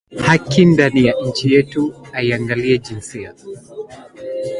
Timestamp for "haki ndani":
0.19-1.05